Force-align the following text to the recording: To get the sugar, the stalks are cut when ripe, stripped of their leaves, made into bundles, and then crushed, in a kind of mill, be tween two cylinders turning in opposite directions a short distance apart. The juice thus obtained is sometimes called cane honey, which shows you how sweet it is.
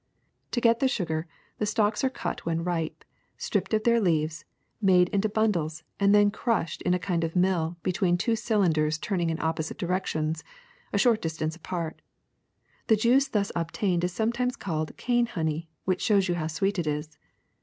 To 0.49 0.59
get 0.59 0.79
the 0.79 0.87
sugar, 0.87 1.27
the 1.59 1.67
stalks 1.67 2.03
are 2.03 2.09
cut 2.09 2.43
when 2.43 2.63
ripe, 2.63 3.03
stripped 3.37 3.71
of 3.75 3.83
their 3.83 4.01
leaves, 4.01 4.45
made 4.81 5.09
into 5.09 5.29
bundles, 5.29 5.83
and 5.99 6.09
then 6.15 6.31
crushed, 6.31 6.81
in 6.81 6.95
a 6.95 6.97
kind 6.97 7.23
of 7.23 7.35
mill, 7.35 7.77
be 7.83 7.91
tween 7.91 8.17
two 8.17 8.35
cylinders 8.35 8.97
turning 8.97 9.29
in 9.29 9.39
opposite 9.39 9.77
directions 9.77 10.43
a 10.91 10.97
short 10.97 11.21
distance 11.21 11.55
apart. 11.55 12.01
The 12.87 12.95
juice 12.95 13.27
thus 13.27 13.51
obtained 13.55 14.03
is 14.03 14.11
sometimes 14.11 14.55
called 14.55 14.97
cane 14.97 15.27
honey, 15.27 15.69
which 15.85 16.01
shows 16.01 16.27
you 16.27 16.33
how 16.33 16.47
sweet 16.47 16.79
it 16.79 16.87
is. 16.87 17.19